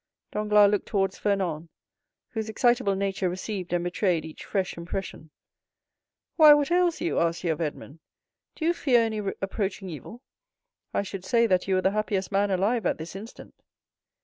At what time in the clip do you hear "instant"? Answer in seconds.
13.15-13.53